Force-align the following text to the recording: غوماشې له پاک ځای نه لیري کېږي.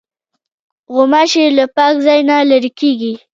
غوماشې 0.93 1.43
له 1.57 1.65
پاک 1.75 1.93
ځای 2.05 2.19
نه 2.29 2.35
لیري 2.49 2.71
کېږي. 2.79 3.13